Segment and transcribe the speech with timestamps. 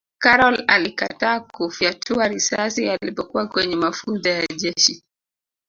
[0.19, 5.03] karol alikataa kufyatua risasi alipokuwa kwenye mafunzo ya jeshi